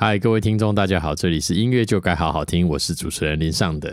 [0.00, 3.92] 嗨，各位听众，大家好，这里是音乐就该好好听，我是主持人林尚德。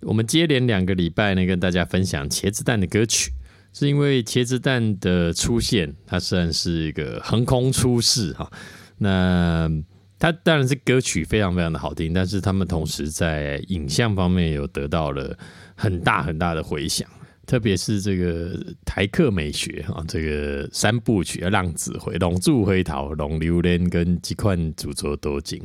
[0.00, 3.30] 我们接连两个礼拜呢，跟大家分享茄子蛋的歌曲，
[3.72, 8.50] 是因为茄子蛋的出现，它算是一个横空出世哈。
[8.98, 9.70] 那
[10.18, 15.38] 它当然是歌曲非常非常的好听，但是他们同时在影像方面有得到了
[15.76, 17.08] 很大很大的回响。
[17.46, 25.58] 特别是这个台客美学啊，这个三部曲啊，《浪子回》《龙柱回逃》《龙榴莲》跟《几款诅咒多金》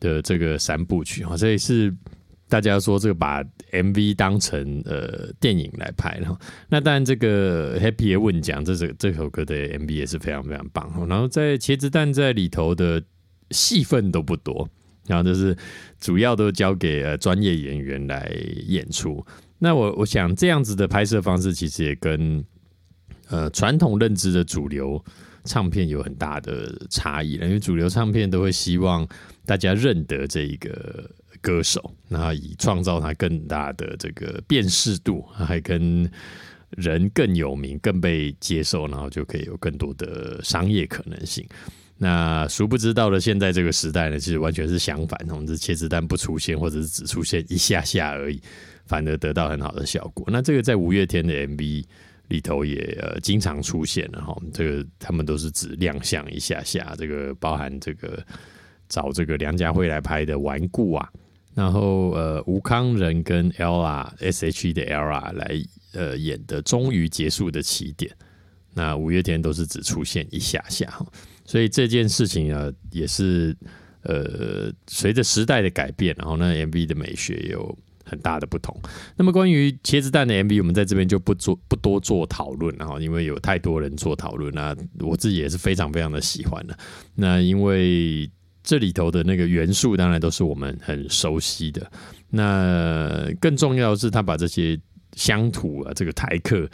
[0.00, 1.94] 的这个三部曲啊，这也是
[2.48, 6.38] 大家说这个把 MV 当成呃电影来拍了。
[6.68, 10.92] 那当然，这个 Happy 也问讲，这首这首歌的 MV 也是非常非常棒。
[11.08, 13.02] 然后在茄子蛋在里头的
[13.50, 14.68] 戏份都不多，
[15.06, 15.56] 然后就是
[15.98, 18.30] 主要都交给呃专业演员来
[18.66, 19.24] 演出。
[19.64, 22.44] 那我我想这样子的拍摄方式，其实也跟
[23.28, 25.02] 呃传统认知的主流
[25.44, 27.46] 唱片有很大的差异了。
[27.46, 29.08] 因为主流唱片都会希望
[29.46, 31.10] 大家认得这一个
[31.40, 36.06] 歌手，那以创造他更大的这个辨识度，还跟
[36.76, 41.42] 人更有名、更被接受，然后就可以有更多的商业可能性。
[41.96, 48.42] 那殊不知到了现在这个时代呢，其实完全是相反，同志切子弹不出现，或者是只出现一下下而已。
[48.86, 50.26] 反而得到很好的效果。
[50.30, 51.84] 那这个在五月天的 MV
[52.28, 54.36] 里头也呃经常出现了哈。
[54.52, 58.24] 这个他们都是只亮相一下下，这个包含这个
[58.88, 61.08] 找这个梁家辉来拍的《顽固》啊，
[61.54, 68.10] 然后呃吴康仁跟 Ella S.H.E 的 Ella 来呃演的《终于结束的起点》。
[68.74, 71.06] 那五月天都是只出现一下下哈。
[71.44, 73.54] 所以这件事情啊，也是
[74.02, 77.78] 呃随着时代的改变，然后那 MV 的美学有。
[78.14, 78.74] 很大的不同。
[79.16, 86.78] 那么关于茄子蛋的 MV，我们在这边就不做不多做讨论，然后因为有太多人做讨论，那我自己也是非常非常的喜欢的。
[87.14, 88.30] 那因为
[88.62, 91.90] 这里头的那个元素，当然都是我们很熟悉的。
[92.30, 94.80] 那更重要的是，他把这些
[95.14, 96.68] 乡土啊，这个台客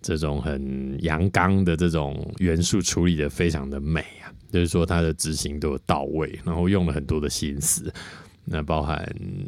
[0.00, 7.92] 这种很阳刚的这种元素处理的非常的美啊，就是说他的执行都有到位，然后用了很多的心思。
[8.46, 9.02] 那包含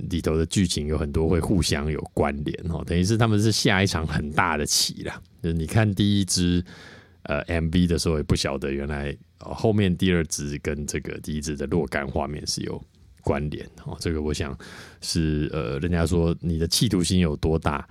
[0.08, 5.22] 里头的剧情有很多会互相有关联哦，等于是他们是下一场很大的棋了。
[5.42, 6.64] 就你看第一支
[7.24, 12.82] 呃 MV 的时候，也不晓得原来后面第二支跟这个第一支的若干画面是有
[13.20, 13.96] 关联哦。
[14.00, 14.56] 这个我想
[15.02, 17.86] 是呃，人家说你的企图心有多大，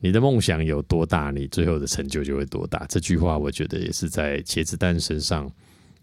[0.00, 2.84] 你的梦想有多大，你最后的成就就会多大。
[2.88, 5.48] 这句话我觉得也是在茄子蛋身上。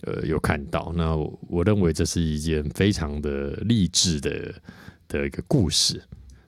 [0.06, 1.16] 呃，有看到，那
[1.50, 4.54] 我认为这是一件非常的励志的
[5.08, 6.02] 的一个故事。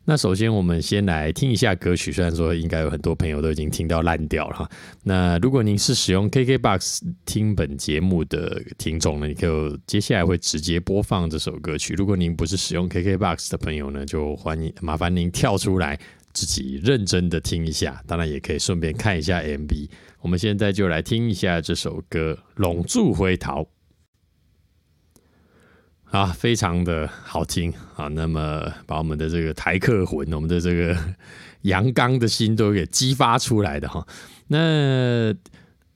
[0.10, 4.70] 那首先，我们先来听一下歌曲，虽然说应该有很多朋友都已经听到烂掉了哈。
[5.04, 11.94] 那如果您是使用 KKBOX 听本节目的听众呢，你可以接下来会直接播放这首歌曲。
[11.96, 16.00] 如果您不是使用 KKBOX 的朋友呢，就欢迎麻烦您跳出来
[16.38, 19.90] 自己认真的听一下，当然也可以顺便看一下 MV。
[20.22, 23.64] 我们现在就来听一下这首歌《龙柱回逃》
[26.12, 28.08] 啊，非常的好听啊。
[28.10, 30.96] 那么把我们的这个台客魂，我们的这个
[31.64, 34.08] 阳刚的心都给激发出来的哈。
[34.46, 35.34] 那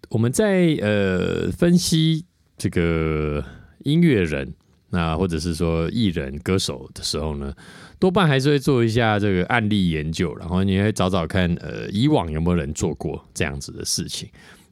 [0.10, 2.26] 我们在呃分析
[2.58, 3.46] 这个
[3.84, 4.52] 音乐人，
[4.90, 7.54] 那或者是说艺人歌手的时候呢？
[8.02, 14.28] 多半还是会做一下这个案例研究，然后你会找找看，呃，以往有没有人做过这样子的事情？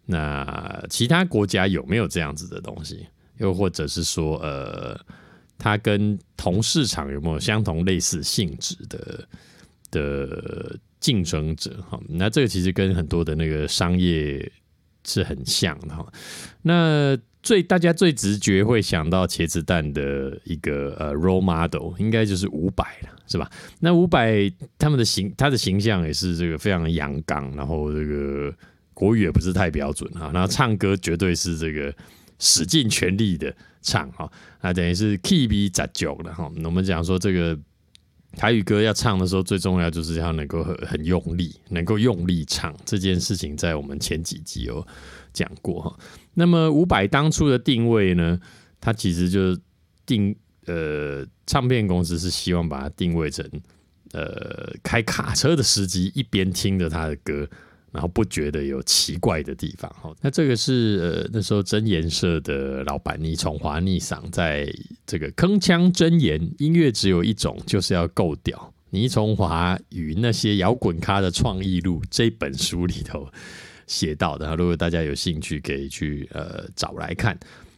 [0.08, 3.06] 那其他国家有没有这样子的东西？
[3.38, 5.00] 又或者是说，呃，
[5.60, 9.28] 它跟同市场有没有相同类似性质的
[9.92, 11.80] 的竞争者？
[11.88, 14.52] 哈，那这个其实跟很多的那个商业
[15.06, 16.12] 是很像的哈。
[16.64, 23.50] 那最大家最直觉会想到茄子蛋的一个呃 role model，应该就是伍佰了，是吧？
[23.80, 28.54] 那伍佰他们的形，他的形象也是这个非常阳刚，然后这个
[28.94, 31.94] 国语也不是太标准哈，然后唱歌绝对是这个
[32.40, 34.30] 使尽全力的唱哈，
[34.62, 36.52] 那等于是 key 比杂九了哈。
[36.66, 37.58] 我们讲说这个
[38.36, 44.86] 台语歌要唱的时候，最重要就是要能够很很用力，能够用力唱这件事情，在我们前几集有
[45.32, 45.98] 讲过哈。
[46.40, 48.40] 那么五百当初的定位呢？
[48.82, 49.56] 它其实就
[50.06, 50.34] 定
[50.66, 53.46] 呃，唱片公司是希望把它定位成
[54.14, 57.46] 呃，开卡车的司机一边听着他的歌，
[57.92, 59.94] 然后不觉得有奇怪的地方。
[60.02, 64.74] 哈，那这个是呃那时候真言社的老板倪崇华逆嗓在
[65.06, 68.74] 这个铿锵真言音乐只有一种，就是要够屌。
[68.92, 73.28] 倪崇华与那些摇滚咖的创意录这本书里头。
[73.90, 77.38] 写到的，如果大家有兴趣，可以去呃找来看。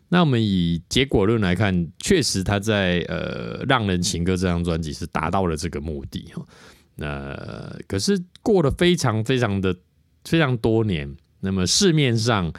[0.10, 6.46] 那我们以结果论来看，确实他在呃《让人情歌》这张专辑是达到了这个目的哈。
[6.96, 9.74] 那可是过了非常非常的
[10.26, 12.52] 非常多年，那么市面上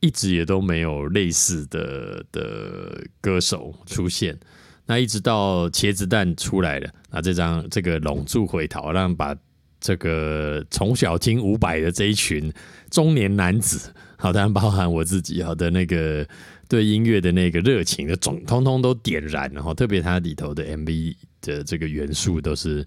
[0.00, 4.38] 一直也都没有类似的的歌手出现。
[4.86, 9.36] 那一直到茄子蛋出来了，那这张这个《龙柱回逃》让把
[9.86, 12.52] 这个从小听伍佰的这一群
[12.90, 16.26] 中年男子，好，当然包含我自己，好的那个。
[16.68, 22.84] 对音乐的那个热情的总通通都点燃，然后特别它里头的 MV 的这个元素都是，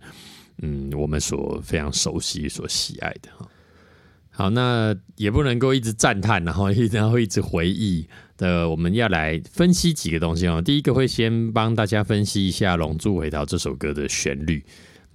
[0.61, 3.47] 嗯，我们所非常熟悉、所喜爱的哈。
[4.31, 8.05] 好，那也不能够一直赞叹，然后一然后一直回忆
[8.35, 10.61] 的，我们要来分析几个东西哦。
[10.61, 14.61] 第一个会先帮大家分析一下《龙珠回逃》这首歌的旋律，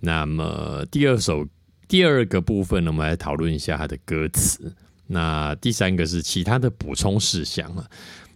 [0.00, 1.46] 那么第二首
[1.94, 4.74] 第二个部分呢，我们来讨论一下它的歌词，
[5.06, 7.88] 那第三个是其他的补充事项啊。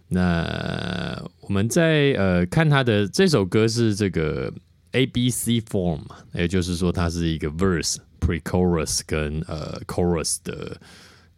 [0.07, 4.49] 那我们在呃看他的这首歌是这个
[4.93, 5.99] A B C form，
[6.31, 10.79] 也就是说它是一个 verse、pre-chorus 跟呃 chorus 的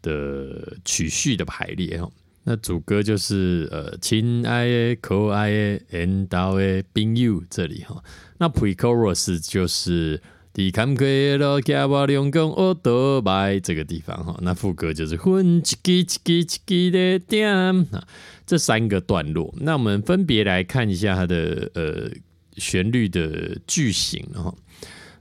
[0.04, 2.12] 的曲序的排列哦。
[2.44, 8.04] 那主歌就是呃亲爱的、可爱的、恩道的朋友这里哈。
[8.38, 10.22] 那 pre-chorus 就是。
[10.54, 14.38] 第坎坷路，加我两公我多拜这个地方哈。
[14.42, 17.56] 那副歌就是混一支一支一支的点
[17.94, 18.06] 啊，
[18.46, 19.54] 这三个段落。
[19.62, 22.12] 那我们分别来看一下它的呃
[22.58, 24.54] 旋律的句型哈。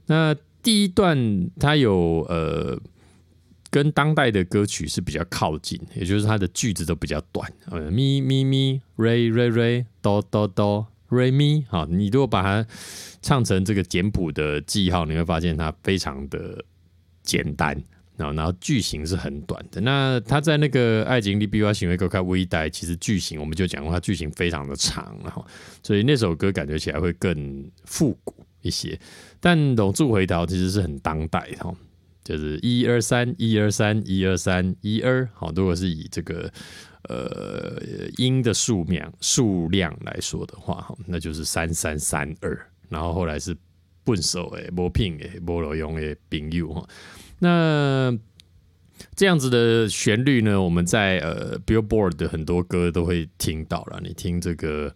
[0.07, 2.77] 那第一段它有呃
[3.69, 7.49] 跟当代的歌曲是比较靠近，也就是它的句子都比较短。
[7.69, 10.87] 呃咪咪咪瑞瑞瑞哆哆哆。
[11.11, 12.65] Re mi，好，你如果把它
[13.21, 16.63] 唱成这个简谱的记号，你会发现它非常的
[17.21, 17.75] 简单，
[18.15, 19.81] 然后然后句型是很短的。
[19.81, 25.45] 那它在那个爱情里比我行为更开微带，其实句型我们就讲过，它句型非常的长，然后
[25.83, 28.97] 所以那首歌感觉起来会更复古一些。
[29.41, 31.75] 但《龙柱回头》其实是很当代的，
[32.23, 35.27] 就是一二三，一二三，一二三，一二。
[35.33, 36.49] 好，如果是以这个。
[37.09, 37.81] 呃，
[38.17, 42.57] 音的数量数量来说的话，那就是三三三二，
[42.89, 43.55] 然后后来是
[44.03, 46.87] 笨手诶，磨拼诶，磨罗用诶，朋友哈。
[47.39, 48.15] 那
[49.15, 53.99] 这样子的旋律呢，我们在呃 Billboard 的很多歌都会听到了。
[54.03, 54.93] 你听这个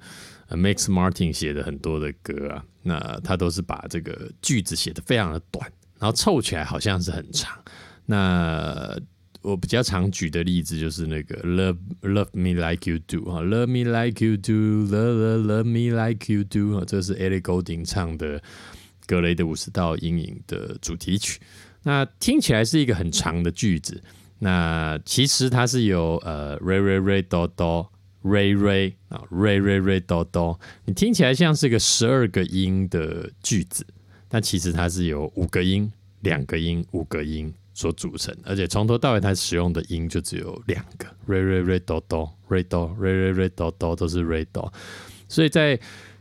[0.50, 5.68] Max Martin 写的很多的歌啊，那他都是把这个句子写的非常的短，
[6.00, 7.58] 然后凑起来好像是很长。
[8.06, 8.96] 那
[9.46, 16.08] 我比较常举的例子就是那个 Love Love Me Like You Do 哈，Love Me Like You Do Love Love Love Me
[16.08, 18.40] Like You Do 啊，这是 Ellie Goulding 唱的
[19.06, 21.40] 《格雷的五十道阴影》的主题曲。
[21.84, 24.02] 那听起来是一个很长的句子，
[24.40, 27.88] 那其实它是由呃 Re Re Re Do Do
[28.24, 33.86] Re Re 啊 Re Re Re Do Do，你听起来像是个十二个音的句子，
[34.28, 37.54] 但其实它是有五个音、两个音、五个音。
[37.76, 44.72] 所组成，而且从头到尾它使用的音就只有两个，re re re do do re do re re re do do 都是 re do，
[45.28, 45.78] 所以在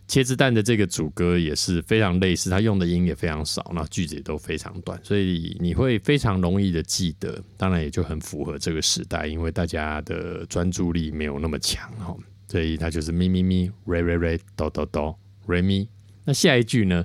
[0.09, 12.17] 茄子蛋的这个主歌也是非常类似，它用的音也非常少，那句子也都非常短，所以你会非常容易的记得，当然也就很符合这个时代，因为大家的专注力没有那么强哈，
[12.49, 15.15] 所以它就是咪咪咪 re re re do do do
[15.47, 15.87] re mi，
[16.25, 17.05] 那下一句呢，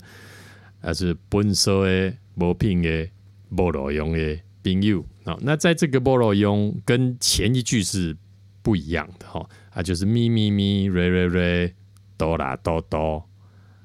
[0.82, 3.08] 它是本色的无品的。
[3.56, 8.16] 波罗用的朋友啊，那在这个波罗用跟前一句是
[8.62, 11.74] 不一样的哈，啊就是咪咪咪瑞瑞瑞
[12.18, 13.24] 哆啦哆哆，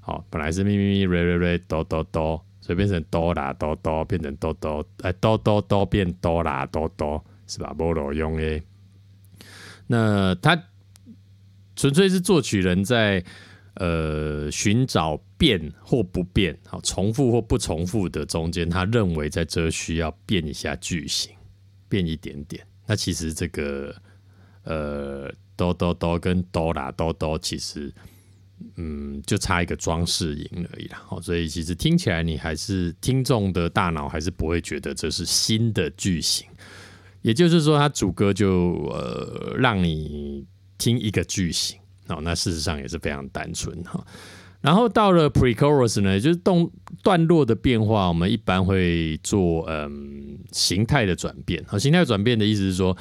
[0.00, 7.72] 好，本来是咪咪咪瑞瑞瑞哆哆哆，所以变成哆啦哆哆变成哆哆，哎哆哆哆变哆啦哆哆，是吧？
[7.72, 8.62] 波罗用的，
[9.86, 10.60] 那他
[11.76, 13.24] 纯粹是作曲人在。
[13.74, 21.32] 呃，寻找变或不变，好，重复或不重复的中间，他认为在这需要变一下句型，
[21.88, 22.64] 变一点点。
[22.86, 23.94] 那其实这个
[24.62, 27.92] 呃，哆哆哆跟哆啦哆哆，其实
[28.76, 31.02] 嗯，就差一个装饰音而已啦。
[31.06, 36.46] 好，所以其实听起来你还是听众的大脑还是不会觉得这是新的句型。
[37.22, 40.46] 也就是说，它主歌就呃让你
[40.78, 41.78] 听一个句型。
[42.08, 44.04] 哦，那事实上也是非常单纯哈。
[44.60, 46.70] 然后到了 pre-chorus 呢，就是动
[47.02, 51.62] 段落的变化，我们一般会做嗯形态的转变。
[51.66, 52.96] 好，形态转变的意思是说，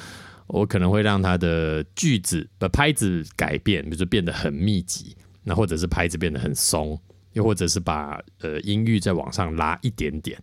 [0.46, 7.00] 我可能会让它的句子的拍子改变，比如说变得很密集，那或者是拍子变得很松，
[7.32, 10.38] 又或者是把呃音域再往上拉一点点。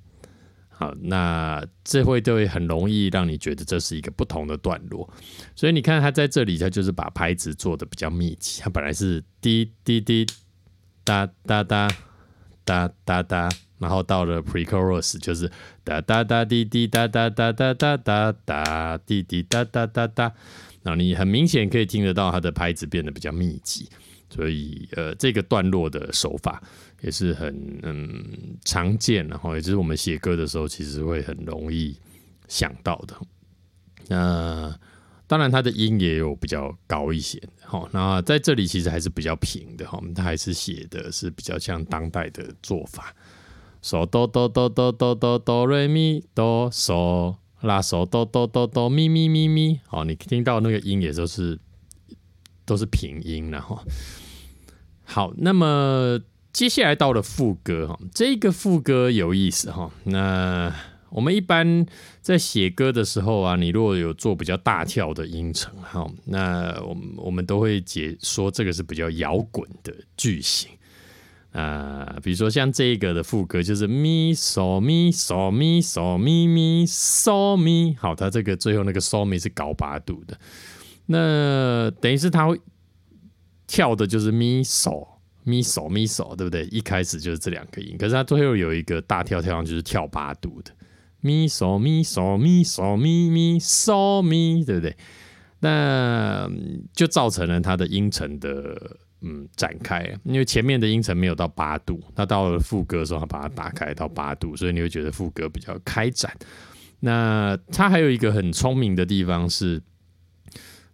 [0.81, 5.07] 好，那这会都会很容易让你觉得这是一个不同的段落，
[5.55, 8.63] 所以你看他在这里，他就是把拍子做的比较密集。
[8.63, 10.25] 他本来是滴滴滴
[11.03, 11.87] 哒哒哒
[12.65, 13.47] 哒哒哒，
[13.77, 15.51] 然后到了 pre-chorus 就是
[15.83, 17.97] 哒哒哒滴滴哒哒哒哒哒
[18.43, 20.33] 哒滴滴哒哒哒哒，
[20.81, 23.87] 然后你很明显可以听得到他的拍子变得比较密集。
[24.33, 26.63] 所以，呃，这个段落的手法
[27.01, 31.97] 也是很嗯常见，然后也就是我们写歌的时候，其实会很容易
[32.47, 33.15] 想到的。
[34.07, 34.73] 那
[35.27, 43.13] 当然，它的音也有比较高一些，好，那在这里其实还是比较平的哈，它还是写的是比较像当代的做法，
[43.83, 51.59] 嗦哆哆哆哆哆哆哆瑞咪哆嗦拉嗦哆哆哆哆咪咪咪咪，好，你听到那个音也都是
[52.65, 53.77] 都是平音，然后。
[55.11, 56.21] 好，那么
[56.53, 59.91] 接下来到了副歌哈，这个副歌有意思哈。
[60.05, 60.73] 那
[61.09, 61.85] 我们一般
[62.21, 70.69] 在写歌的时候啊，你如果有做比较大跳的音程哈，那我们我们都会解说这个是比较摇滚的句型
[71.51, 72.15] 啊。
[72.23, 80.39] 比如说像这个的副歌就是咪嗦咪嗦咪嗦咪咪嗦咪，好，它这个最后那个嗦咪是高八度的，
[81.07, 82.57] 那等于是它会。
[83.71, 85.07] 跳的就是咪嗦
[85.45, 86.65] 咪嗦咪嗦，对不对？
[86.65, 90.71] 一开始就是这两个音，可是它最后有一个大跳跳上就是跳八度的
[91.21, 94.93] 咪嗦咪嗦咪嗦咪咪嗦咪，对不对？
[95.61, 96.51] 那
[96.93, 98.75] 就造成了它的音程的
[99.21, 106.35] 嗯展开，因为前面的音程没有到八度，那到了副歌的时候，它把它打开到八度，所以你会觉得副歌比较开展。
[106.99, 109.81] 那它还有一个很聪明的地方是。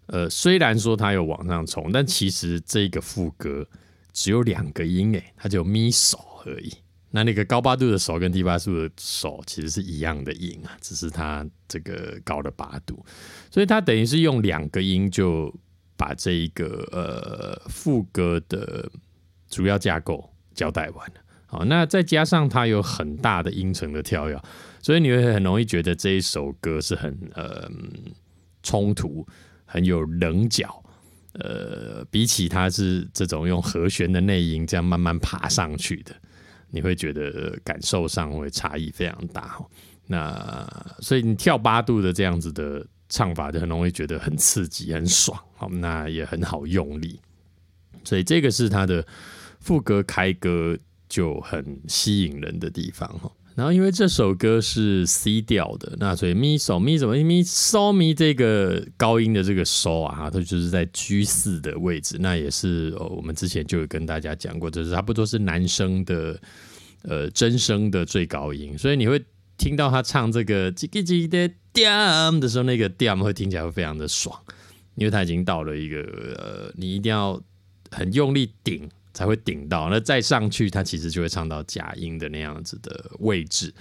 [0.08, 3.68] 呃，虽然说它有往上冲，但其实这个副歌
[4.14, 6.74] 只有两个音诶，它就咪手而已。
[7.10, 13.06] 那那个高八度的手跟低八度的手其实是一样的音啊，只是它这个高了八度，
[13.50, 15.54] 所以它等于是用两个音就
[15.96, 18.92] 把这一个呃副歌的
[19.50, 21.16] 主要架构交代完了。
[21.48, 24.40] 好，那再加上它有很大的音程的跳跃，
[24.82, 27.72] 所以你会很容易觉得这一首歌是很呃
[28.62, 29.26] 冲突。
[29.68, 30.84] 很有棱角，
[31.34, 36.16] 呃，比起它是这种用和弦的内音这样慢慢爬上去的，
[36.72, 39.60] 你会觉得感受上会差异非常大。
[40.08, 40.66] 那
[41.02, 45.38] 所以你跳八度的这样子的唱法，就很容易觉得很刺激、很爽。
[45.58, 47.20] 好，那也很好用力，
[48.06, 49.06] 所以这个是它的
[49.60, 50.78] 副歌开歌
[51.10, 53.08] 就很吸引人的地方。
[53.20, 53.30] 哈。
[53.58, 62.18] 然后，因为这首歌是 C 调的，那所以咪嗦咪什么咪嗦咪这个高音的这个嗦啊，它就是在 G 四的位置。
[62.20, 66.40] 那也是哦我们之前就有跟大家讲过，就是差不多是男生的
[67.02, 68.78] 呃真声的最高音。
[68.78, 69.20] 所以你会
[69.58, 74.40] 听到他唱这个叽叽叽的调的时候，那个调会听起来会非常的爽，
[74.94, 75.98] 因为他已经到了一个
[76.38, 77.42] 呃，你一定要
[77.90, 78.88] 很用力顶。
[79.18, 83.74] 才会顶到，那再上去，它其实就会唱到假音的那样子的位置，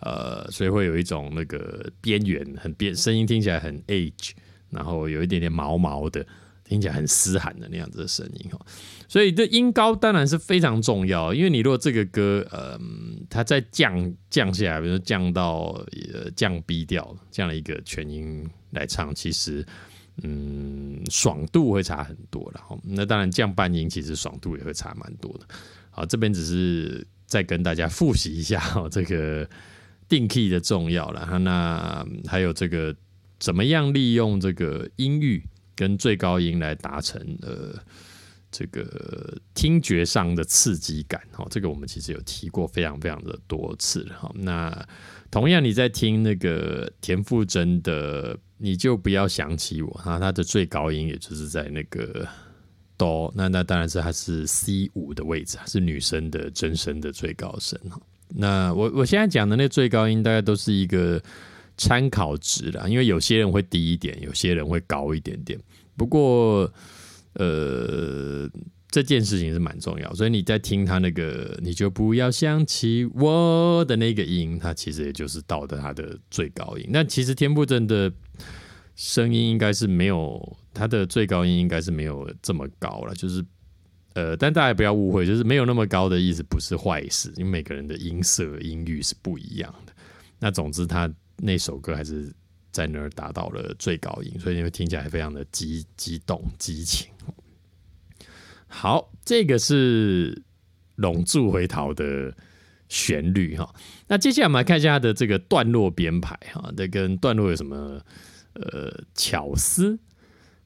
[0.00, 4.32] 呃，所以会有一种那个边缘很边，声音听起来很 age，
[4.70, 6.26] 然后有一点点毛毛的，
[6.64, 8.60] 听起来很嘶喊的那样子的声音哦。
[9.06, 12.76] 所以这音高当然是非常重要，因为你如果这个歌，呃，
[13.30, 15.80] 它再降降下来，比如说降到
[16.12, 19.64] 呃降 B 调这样的一个全音来唱，其实。
[20.22, 22.60] 嗯，爽度会差很多了。
[22.82, 25.46] 那当然降半音，其实爽度也会差蛮多的。
[25.90, 29.48] 好，这边只是再跟大家复习一下哈，这个
[30.08, 31.38] 定 key 的重要了。
[31.38, 32.94] 那还有这个
[33.38, 35.42] 怎么样利用这个音域
[35.74, 37.74] 跟最高音来达成呃
[38.52, 41.44] 这个听觉上的刺激感哈。
[41.50, 44.30] 这个我们其实有提过非常非常的多次哈。
[44.36, 44.86] 那
[45.32, 48.38] 同样你在听那个田馥甄的。
[48.64, 50.20] 你就不要想起我啊！
[50.20, 52.24] 它的最高音也就是在那个
[52.96, 58.00] 哆，那那当然是它是 C 五的位置，是女生的真声的最高声哈。
[58.28, 61.20] 那我我现在讲的那最高音，大概都是一个
[61.76, 65.58] 参考值啦，因为有些人会低一点，有些人会高一点点。
[65.96, 66.72] 不过，
[67.34, 68.48] 呃，
[68.90, 76.86] 这件事情是蛮重要，所以你在听他那个，你就不要想起我的那个音，它其实也就是到的它的最高音。
[76.90, 78.12] 那其实天不真的。
[78.94, 83.42] 声音应该是没有他的最高音应该是没有这么高了，就是
[84.12, 89.92] 呃，但大家不要误会，就是没有那么高的意思不是坏事，因为每个人的音色音域是不一样的。
[90.38, 92.30] 那总之，他那首歌还是
[92.72, 97.12] 在那儿达到了最高音，所以你会听起来非常的激激动、激情。
[98.66, 100.34] 好，这个是
[100.96, 102.34] 《龙柱回逃》的
[102.88, 103.74] 旋律哈。
[104.08, 108.00] 那接下来我们来看一下它的这个段落编排哈，这跟段落有什么
[108.54, 109.98] 呃巧思？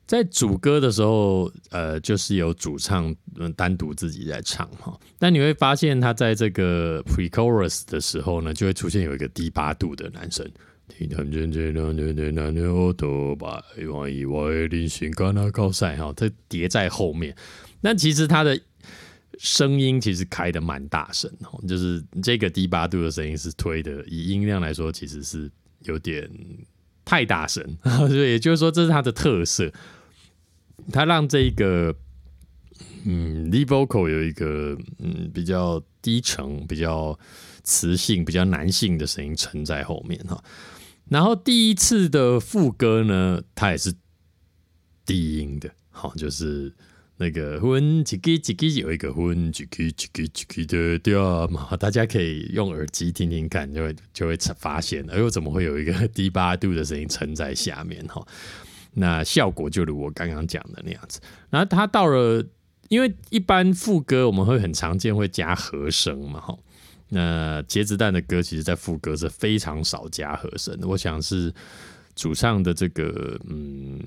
[0.07, 4.97] 在主歌的时候，呃，就是有主唱嗯单独自己在唱哈。
[5.19, 10.49] 但你会发现，他在这个 pre-chorus 的时候呢，就会出现有一个低八度的男生。
[10.89, 17.35] 听他们这这那那那那那我都把往以外临行干那高赛哈，它叠在后面。
[17.81, 18.59] 那其实他的
[19.39, 25.51] 声音其实开的蛮大声哦，就是这个低八度的声音是推的，以音量来说，其实是
[25.81, 26.31] 有点
[27.05, 27.63] 太大声。
[27.83, 29.71] 所以也就是说，这是他的特色。
[30.93, 31.95] 他让这个
[33.05, 37.19] 嗯，lead vocal 有一个嗯比较低沉、比较
[37.63, 40.43] 磁性、比较男性的声音沉在后面哈。
[41.09, 43.95] 然后第一次的副歌呢，它也是
[45.05, 46.75] 低音的，好，就是
[47.19, 58.27] 那个混叽叽叽叽有一个混叽叽叽叽叽的调嘛，大家可以用耳机听听看，就会就会发现，哎呦，怎么会有一个低八度的声音撑在下面哈？
[58.95, 61.21] 那效果就如我刚刚讲的那样子。
[61.51, 62.45] 然后它到了，
[62.89, 66.59] 因为一般副歌我们会很常见会加和声嘛，哈。
[67.09, 70.89] 那茄子蛋的歌其实，在副歌是非常少加和声的。
[70.89, 71.53] 我想是
[72.15, 74.01] 主唱的这个嗯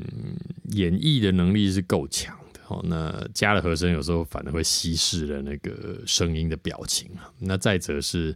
[0.72, 2.60] 演绎的能力是够强的。
[2.68, 7.32] 哦，那加了和声，有时候反而会稀释了那个声音的表情啊。
[7.40, 8.36] 那再者是。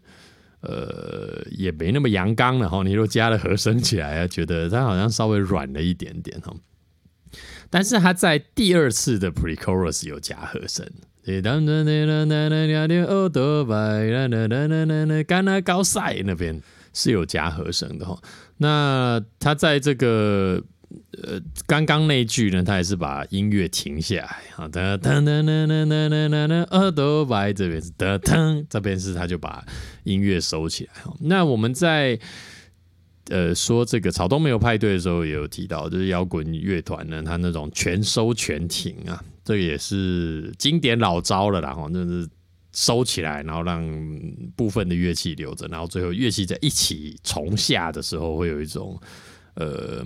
[0.66, 2.82] 呃，也没那么阳刚了哈。
[2.84, 6.56] 你若加了和声起来啊，觉得它好像稍微软了一点点哈。
[7.70, 10.90] 但是他在第二次的 pre-chorus 有加和声，
[11.42, 16.62] 当当当当当当当奥多拜，当当当当当当干那高塞那边
[16.94, 18.22] 是有加和声的哈。
[18.58, 20.64] 那他在这个。
[21.24, 29.66] 呃，刚刚那句呢，他也是把音乐停下来，好的，噔噔噔噔噔噔噔噔，耳朵白这边是噔噔，这边是他就把
[30.04, 30.92] 音乐收起来。
[31.20, 32.20] 那我们在
[33.30, 42.30] 呃说这个草东没有派对的时候，也有提到，就是摇滚乐团呢，他那种全收全停啊，这个也是经典老招了啦，哈，就是
[42.74, 43.84] 收起来，然后让
[44.56, 49.00] 部分的乐器留着，然后最后乐器在一起重下的时候，会有一种。
[49.56, 50.04] 呃，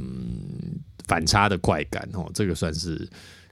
[1.07, 3.07] 反差的快感哦，这个算是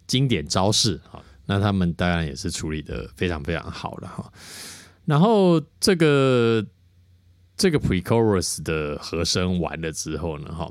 [0.05, 1.23] 经典招式哈。
[1.45, 4.29] 那他们当然也是处理的非常非常好了哈。
[5.05, 6.65] 然后这个
[7.55, 10.69] 这个 pre-chorus 的和声完了之后呢，哈，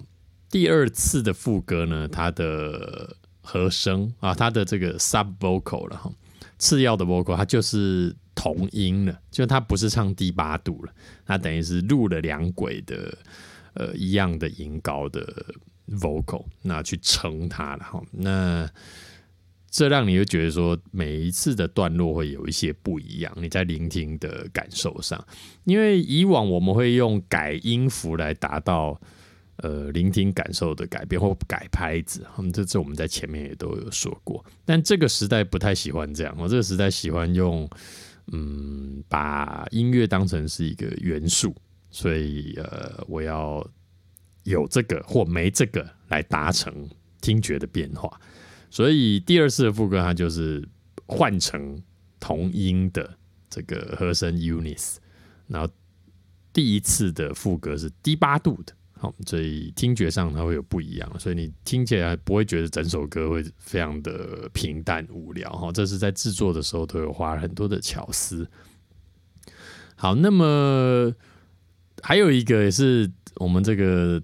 [0.51, 6.11] 第二次的副歌呢，它的和声啊，它的这个 sub vocal 了哈，
[6.59, 10.93] 次要的 vocal，它就是同音了，就它不是唱低八度了，
[11.25, 13.17] 它等于是录了两轨的。
[13.77, 15.45] 呃，一样的音高的
[15.89, 18.01] vocal，那去撑它了哈。
[18.13, 18.71] 那
[19.69, 23.37] 这让你会觉得说，每一次的段落会有一些不一样。
[23.37, 25.27] 你在聆听的感受上，
[25.65, 29.01] 因为以往我们会用改音符来达到
[29.57, 32.27] 呃聆听感受的改变，或改拍子。
[32.39, 34.45] 嗯，这次我们在前面也都有说过。
[34.65, 37.69] 但这个时代不太喜欢这样，我这个时代喜欢用
[38.33, 41.55] 嗯，把音乐当成是一个元素。
[41.91, 43.65] 所以，呃，我要
[44.43, 46.89] 有这个或没这个来达成
[47.21, 48.21] 听觉的变化。
[48.69, 50.69] 所以第二次的副歌，它就是
[51.07, 51.81] 换成
[52.19, 53.17] 同音的
[53.49, 54.97] 这个和声 unis，
[55.47, 55.73] 然后
[56.53, 61.19] 第一次的副歌是低八度的，好，所以听觉上它会有不一样。
[61.19, 65.71] 所以你听起来不会觉得整首歌会非常的平淡无聊哈。
[65.73, 68.49] 这是在制作的时候都有花很多的巧思。
[69.97, 71.13] 好，那么。
[72.03, 74.23] 还有一个也是我们这个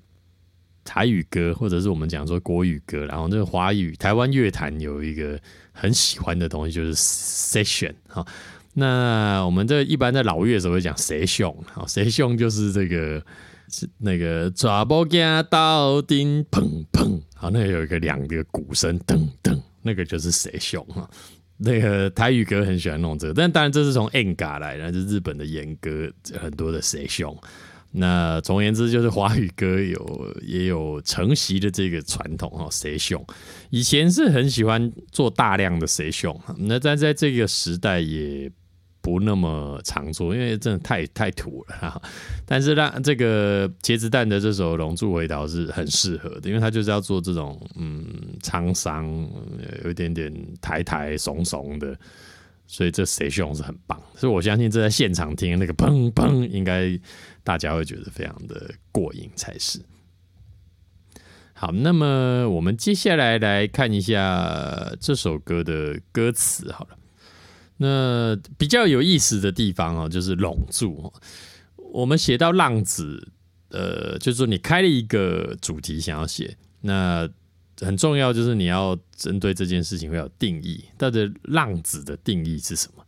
[0.84, 5.40] 台语歌，或者是我们讲说国语歌，然后这个华语台湾乐坛有一个
[5.72, 8.26] 很喜欢的东西，就是 session 哈。
[8.74, 13.24] 那我们这一般在老乐的时候会讲 session，好谁凶就是这个
[13.98, 21.09] 那个抓波加到丁砰砰，好，那有一个两个鼓声噔噔，那个就是 session 哈。
[21.62, 27.37] 那个台语歌很喜欢弄这个，但当然这是从 N 嘎来的，是日本的演歌很多的 session。
[27.92, 32.68] 那总而言之，就是华语歌有也有承袭的这个传统哈。
[32.70, 33.22] 谁凶？
[33.68, 38.50] 以前是很喜欢做大量的谁凶，那但在这个时代也
[39.00, 42.02] 不那么常做，因为真的太太土了哈。
[42.46, 48.04] 但是让这个茄子蛋的这首《龙柱回逃》是很适合的，因为他就是要做这种嗯
[48.42, 49.06] 沧桑，
[49.84, 51.96] 有一点点抬抬怂怂的。
[52.72, 56.96] 所以这谐谑是很棒，所以我相信这在现场听那个砰砰，应该
[57.42, 59.80] 大家会觉得非常的过瘾才是。
[61.52, 66.96] 好，那么我们接下来来看一下这首歌的歌词好了。
[67.82, 71.10] 那比较有意思的地方哦，就是拢住。
[71.92, 73.26] 我们写到浪子，
[73.70, 77.26] 呃，就是说你开了一个主题想要写，那
[77.80, 83.02] 很重要就是你要针对这件事情会有定义，到底浪子的定义是什么？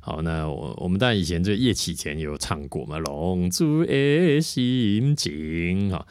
[0.00, 6.06] 好，那我我们当然以前这叶启田有唱过嘛，龙柱的心情哈。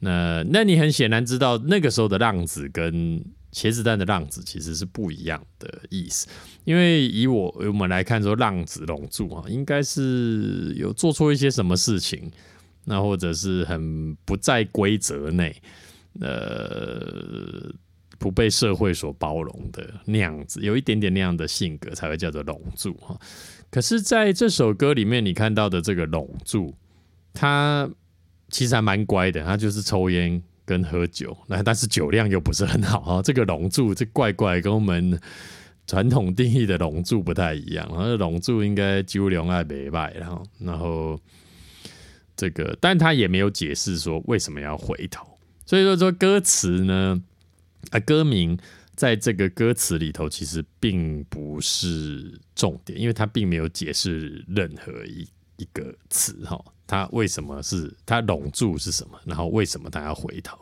[0.00, 6.26] 那那你很显然知道那个时候的浪子跟茄子蛋的浪子其实是不一样的意思，
[6.64, 12.30] 因为以我我们来看说浪子龙柱啊，应该是有做错一些什么事情，
[12.84, 15.54] 那或者是很不在规则内，
[16.20, 17.72] 呃。
[18.20, 23.18] 不被社会所包容的那样子，有一点点那样的性格，才会叫做龙柱哈。
[23.70, 26.74] 可是，在这首歌里面，你看到的这个龙柱，
[27.32, 27.88] 他
[28.50, 33.20] 其实还蛮乖的，他就是抽烟跟喝酒，那但是酒量又不是很好哈。
[33.20, 35.20] 这个龙柱这怪怪，跟我们
[35.84, 37.84] 传统定义的龙柱不太一样。
[37.90, 41.20] 然后龙柱应该酒量爱没败，然后然后
[42.36, 45.26] 这个，但他也没有解释说为什么要回头。
[45.66, 47.20] 所以说说歌词呢？
[47.90, 48.56] 啊，歌名
[48.94, 60.58] 在这个歌词里头其实并不是重点，因为他并没有解释任何一一个词哈，他为什么是他拢住是什么，然后为什么他要回头？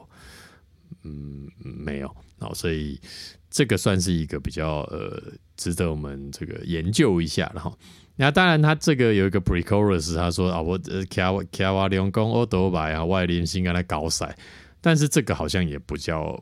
[1.02, 3.00] 嗯，没有，好，所以
[3.48, 5.20] 这个算是一个比较呃
[5.56, 7.72] 值得我们这个研究一下的哈。
[8.16, 14.36] 那当然，他这个有一个 pre-chorus，他说啊，我呃卡瓦卡瓦两公欧多白啊，外连心跟他搞塞，
[14.80, 16.38] 但是这个好像也不叫。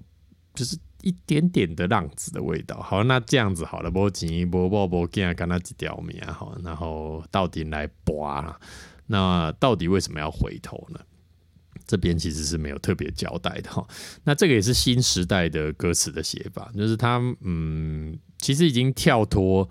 [0.54, 2.80] 就是一点点的浪子的味道。
[2.80, 8.58] 好，那这样子好了，波紧波波波，跟跟他几条命好，然后到底来拔，
[9.06, 11.00] 那到底为什么要回头呢？
[11.86, 13.86] 这边其实是没有特别交代的哈。
[14.24, 19.68] 那这个也是新时代的歌词的写法，就是他嗯，其实已经跳脱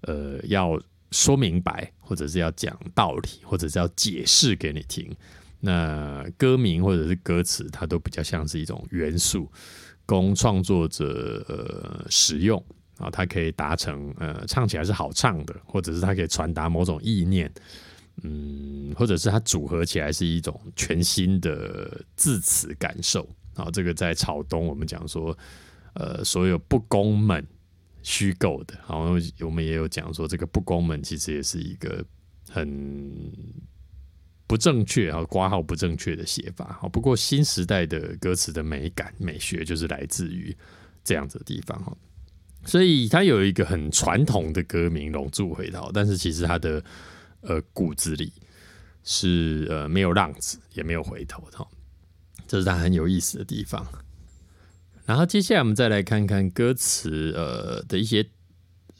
[0.00, 0.80] 呃要
[1.12, 5.14] 说明白，或者是要讲道理，或者是要解释给你听。
[5.60, 9.48] 那歌名或者是歌词，它都比较像是一种元素。
[10.04, 12.60] 供创作者呃使用
[12.98, 17.50] 啊，它可以达成呃唱起来是好唱的，或者是它可以传达某种意念，
[18.22, 23.70] 嗯，或者是它组合起来是一种全新的字词感受然后。
[23.70, 25.36] 这个在草东我们讲说，
[25.94, 27.46] 呃，所有不公们
[28.02, 32.04] 虚构的，好，我们也有讲说这个不公们其实也是一个
[32.48, 33.32] 很。
[34.44, 36.86] 不正确啊，挂号不正确的写法好。
[36.86, 40.54] 不过新时代的歌词的美感美学就是来自于
[41.02, 41.96] 这样子的地方哈。
[42.62, 46.84] 所以它有一个很传统的歌名《龙柱回头》，但是其实它的
[47.42, 48.32] 呃骨子里
[49.04, 51.66] 是呃没有浪子也没有回头的，
[52.48, 53.86] 这是它很有意思的地方。
[55.04, 58.24] 然后接下来我们再来看看歌词呃的一些，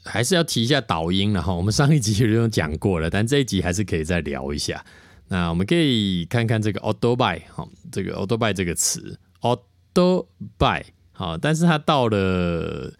[0.03, 4.85] 还是要提一下导音然后我们上一集就有讲过了，但这一集还是可以再聊一下。
[5.29, 10.27] 那我们可以看看这个 auto buy 哈，这个 auto by 这个词 auto
[10.57, 12.93] by 好，但是它到了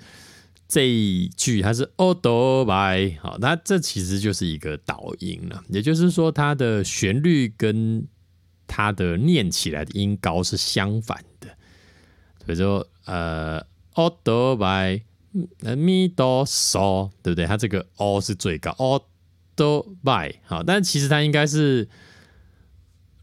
[0.73, 8.07] 这一句，它是 auto buy 好，那这其实就是一个导音了，也就是说它的旋律跟
[8.65, 11.47] 它的念起来的音高是相反的，
[12.43, 14.99] 比如说呃 auto buy
[15.62, 17.45] mi do so 对不对？
[17.45, 21.88] 它这个 o 是最高 auto buy 好，但其实它应该是。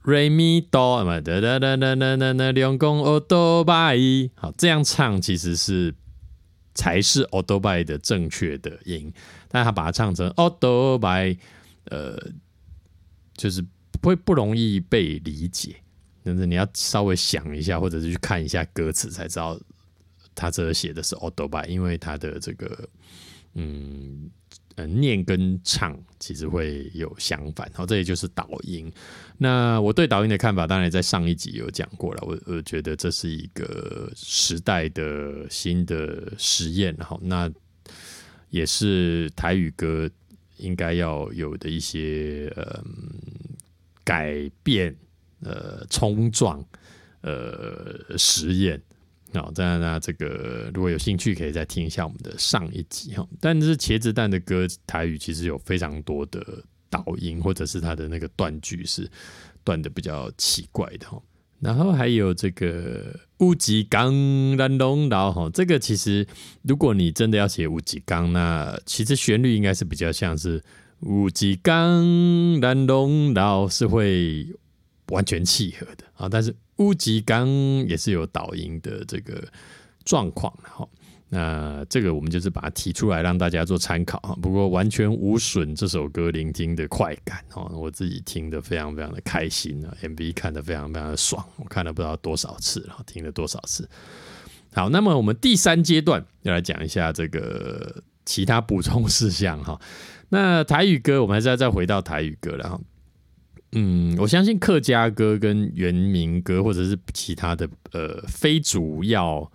[0.02, 5.94] Re mi do 嘛，哒哒哒哒哒哒哒，两公 o do by，好，这样唱其实是
[6.74, 9.12] 才是 o do by 的正确的音，
[9.48, 11.37] 但他把它唱成 o do by，
[11.85, 12.18] 呃，
[13.35, 13.64] 就是
[14.02, 15.76] 会不容易被理解，
[16.22, 19.61] 但是你要稍微想一下，或者是去看一下歌词，才知道
[20.35, 22.88] 他这写的是 o do by，因为他的这个，
[23.54, 24.30] 嗯。
[24.76, 28.90] 呃念跟唱其实会有相反，好，这也就是导音。
[29.38, 32.22] 那我对导音的看法，当然在上一集有讲过了。
[32.26, 37.50] 我我觉得这是一个时代的新的实验，然后那
[38.50, 40.11] 也是台语歌
[40.59, 42.85] 应该要有的一些呃
[44.04, 44.94] 改变、
[45.42, 46.62] 呃冲撞、
[47.22, 48.80] 呃实验。
[49.33, 53.25] 好，当然，那这个如果有兴趣，可以再听一下我们的上一集哈。
[53.40, 56.45] 但是茄子蛋的歌台语其实有非常多的
[56.88, 59.09] 导音，或者是它的那个断句是
[59.62, 61.23] 断的比较奇怪的哈。
[61.61, 64.12] 然后还有这个乌吉冈
[64.57, 66.27] 兰龙岛哈，这个其实
[66.62, 70.61] 如果你真的要写乌吉冈，那其实旋律应该是比较像是
[71.03, 74.45] 乌吉冈兰龙岛是会
[75.11, 76.53] 完全契合的啊，但是。
[76.81, 77.47] 乌吉刚
[77.87, 79.47] 也是有导音的这个
[80.05, 80.88] 状况哈，
[81.29, 84.35] 那这个我们就是把它提出来让大家做参考啊。
[84.40, 93.87] 不过完全无损这首歌聆听的快感哦，我自己听得非常非常的开心啊，MV 看得非常非常的爽，我看了不知道多少次，然后听了多少次。
[94.73, 99.79] 好，那么我们第三阶段要来讲一下这个其他补充事项哈。
[100.31, 102.81] 那台语歌，我们还是要再回到台语歌了哈。
[103.72, 109.50] 嗯，我相信客家歌跟原民歌或者是其他的呃非主要。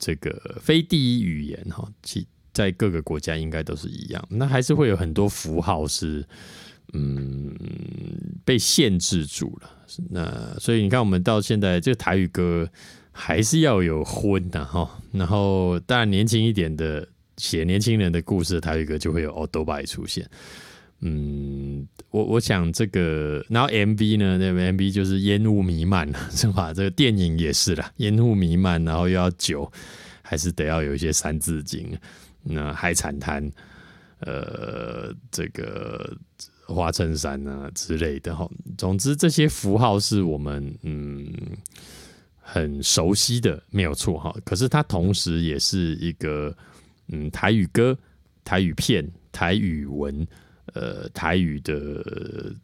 [0.00, 4.24] 这个非第一语言哈，其在各个国家应该都是一样。
[4.30, 6.24] 那还是会有很多符号是
[6.92, 7.52] 嗯
[8.44, 9.68] 被限制住了。
[10.08, 12.70] 那所以你看，我们到现在这个台语歌
[13.10, 14.88] 还是要有婚的哈。
[15.10, 20.30] 然后当然年轻一点的写年轻人的故事，台语歌就会有 Old Boy 出现。
[21.00, 24.36] 嗯，我我想这个，然后 M V 呢？
[24.36, 26.74] 那个 M V 就是烟雾弥漫 是吧？
[26.74, 29.70] 这个电影也是啦，烟雾弥漫，然后又要酒，
[30.22, 31.96] 还是得要有一些三字经，
[32.42, 33.48] 那海产滩，
[34.18, 36.16] 呃，这个
[36.66, 38.50] 花衬衫啊之类的哈。
[38.76, 41.32] 总之，这些符号是我们嗯
[42.40, 44.34] 很熟悉的，没有错哈。
[44.44, 46.52] 可是它同时也是一个
[47.06, 47.96] 嗯台语歌、
[48.42, 50.26] 台语片、台语文。
[50.74, 52.54] 呃，台语的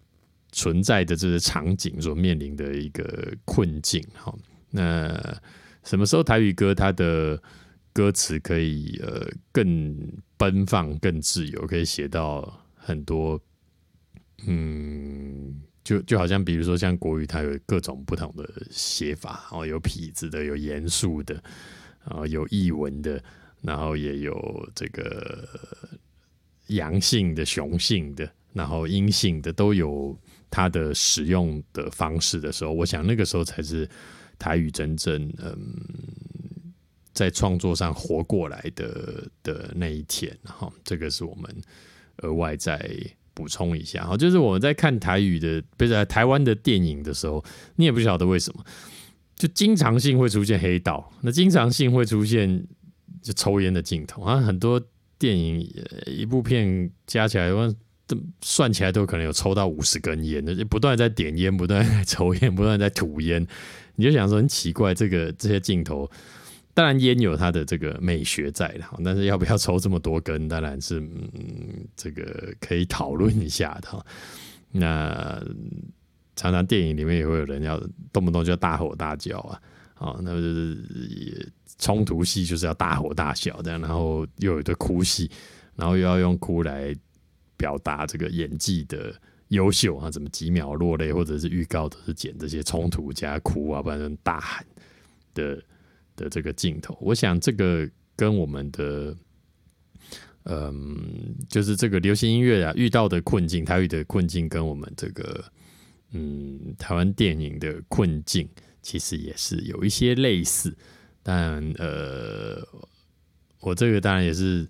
[0.53, 4.35] 存在的这个场景所面临的一个困境，哈。
[4.71, 5.41] 那
[5.83, 7.41] 什么时候台语歌它的
[7.93, 9.97] 歌词可以呃更
[10.37, 13.41] 奔放、更自由，可以写到很多，
[14.47, 21.43] 嗯，就就好像比如说像国语，它有各种不同的写法，哦，有痞子的，有严肃的，
[22.05, 23.23] 啊，有译文的，
[23.63, 25.49] 然后也有这个。
[26.69, 30.19] 阳性的、雄性的，然后阴性的都有
[30.51, 33.89] 它的使用的方式的时候，我想那个时候才是
[34.39, 35.57] 台语真正嗯
[37.13, 40.37] 在创作上活过来的的那一天。
[40.45, 41.55] 哈，这个是我们
[42.23, 42.91] 额外再
[43.35, 44.07] 补充一下。
[44.07, 47.45] 哈，就是我在看台语的，不是台湾的电影的时候，
[47.77, 48.65] 你也不晓得为什么，
[49.37, 52.67] 就经常性会出现黑道，那经常性会出现
[53.21, 54.81] 就抽烟的镜头啊，很多。
[55.25, 55.67] 电影
[56.05, 57.49] 一部片加起来，
[58.43, 63.47] 算起来都可能有抽到五十根烟的，不断在点烟，不断在抽烟，不断在吐烟。
[63.97, 66.11] 你就想说很奇怪，这个这些镜头，
[66.75, 74.07] 当然烟有它的这个美学在的，但是要不要抽这么多根，当然是嗯，这个可以讨论一下的。
[74.73, 75.43] 那
[76.37, 77.83] 常常电影里面也会有人要
[78.13, 79.61] 动不动就大吼大叫啊，
[79.95, 80.77] 啊，那就是
[81.09, 81.47] 也。
[81.79, 85.31] 冲突戏就是要大吼大笑这样，然后又有一堆哭戏，
[85.75, 86.95] 然后又要用哭来
[87.57, 89.15] 表达这个演技的
[89.49, 94.65] 优秀啊，怎么几秒落泪，或者是预告都是剪这些冲突加哭啊，不然大喊
[95.35, 95.63] 的
[96.17, 96.97] 的这个镜头。
[97.01, 99.17] 我想这个跟我们的
[100.45, 105.45] 嗯，就是这个流行音乐啊遇到的困境，台语的困境，跟我们这个
[106.13, 108.49] 嗯台湾电影的困境，
[108.81, 110.77] 其实也是有一些类似。
[111.25, 112.63] 但呃，
[113.61, 114.69] 我这个当然也是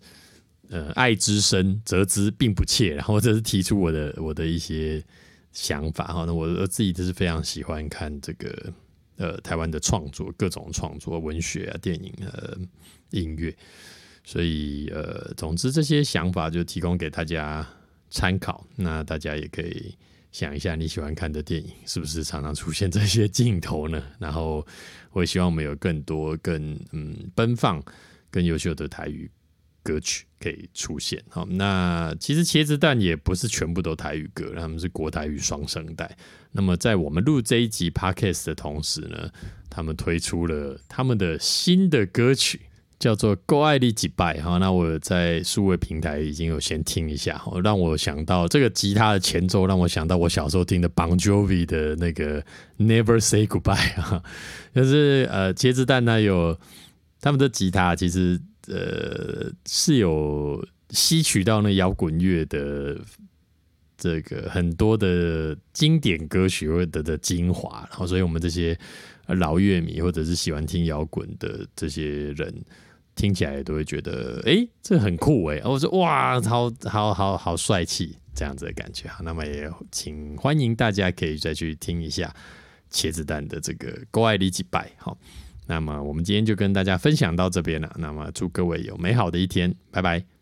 [0.71, 5.05] 呃，爱之深则之并不切，然后这是提出我的 我的一些
[5.53, 6.25] 想法哈。
[6.25, 8.73] 那我我自己就是非常喜欢看这个
[9.17, 12.57] 呃台湾的创作，各种创作，文学啊、电影、呃
[13.11, 13.55] 音乐，
[14.25, 17.69] 所以呃，总之这些想法就提供给大家
[18.11, 18.67] 参考。
[18.77, 19.95] 那大家也可以
[20.35, 24.03] 想一下，你喜欢看的电影是不是常常出现这些镜头呢？
[24.19, 24.67] 然后。
[25.13, 27.81] 我也希望我们有更多、更嗯奔放、
[28.33, 29.31] 更优秀的台语
[29.81, 31.23] 歌曲可以出现。
[31.29, 36.17] 好，那其实茄子蛋也不是全部都台语歌，他们是国台语双声带。
[36.51, 39.31] 那么在我们录这一集 podcast 的同时呢，
[39.71, 42.63] 他们推出了他们的新的歌曲。
[42.99, 52.41] 叫做《够爱你几拜》哈，那我在数位平台已经有先听一下，让我想到这个吉他的前奏，让我想到我小时候听的 Bon Jovi 的那个
[52.79, 54.23] 《Never Say Goodbye》啊，
[54.75, 56.59] 就是呃，茄子蛋呢有
[57.21, 62.99] 他们的吉他，其实呃是有吸取到那摇滚乐的
[63.99, 68.79] 这个很多的经典歌曲或者的精华，然后所以我们这些
[69.27, 72.55] 老乐迷或者是喜欢听摇滚的这些人。
[73.17, 75.61] 听起来都会觉得，哎，这很酷哎！
[75.63, 79.21] 我说，哇，好好好好帅气，这样子的感觉哈。
[79.23, 82.35] 那么也请欢迎大家可以再去听一下
[82.91, 85.17] 茄子蛋的这个《高爱里几拜》好。
[85.69, 87.95] 那么我们今天就跟大家分享到这边了。
[88.01, 90.34] 那么祝各位有美好的一天，拜拜。